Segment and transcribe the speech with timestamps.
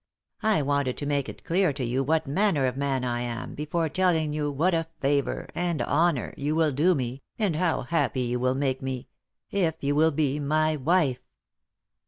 [0.41, 3.87] I wanted to make it clear to you what manner of man I am before
[3.87, 8.39] telling you what a favour, and honour, you will do me, and how happy you
[8.39, 9.09] will make me,
[9.51, 11.19] if you will be my wife."